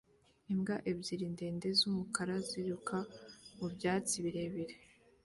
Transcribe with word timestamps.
Imbwa 0.51 0.75
ebyiri 0.91 1.25
ndende 1.35 1.67
z'umukara 1.79 2.35
ziruka 2.49 2.97
mu 3.57 3.67
byatsi 3.75 4.15
birebire 4.25 4.75